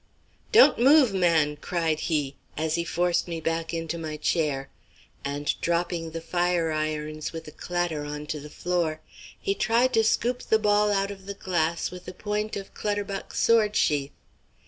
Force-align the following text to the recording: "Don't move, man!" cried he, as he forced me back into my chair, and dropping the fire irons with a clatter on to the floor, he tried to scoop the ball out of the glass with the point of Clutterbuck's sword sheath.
"Don't 0.51 0.79
move, 0.79 1.13
man!" 1.13 1.57
cried 1.57 1.99
he, 1.99 2.35
as 2.57 2.73
he 2.73 2.83
forced 2.83 3.27
me 3.27 3.39
back 3.39 3.71
into 3.71 3.99
my 3.99 4.17
chair, 4.17 4.71
and 5.23 5.53
dropping 5.61 6.09
the 6.09 6.21
fire 6.21 6.71
irons 6.71 7.31
with 7.31 7.47
a 7.47 7.51
clatter 7.51 8.03
on 8.03 8.25
to 8.25 8.39
the 8.39 8.49
floor, 8.49 9.01
he 9.39 9.53
tried 9.53 9.93
to 9.93 10.03
scoop 10.03 10.41
the 10.41 10.57
ball 10.57 10.91
out 10.91 11.11
of 11.11 11.27
the 11.27 11.35
glass 11.35 11.91
with 11.91 12.05
the 12.05 12.15
point 12.15 12.55
of 12.55 12.73
Clutterbuck's 12.73 13.39
sword 13.39 13.75
sheath. 13.75 14.09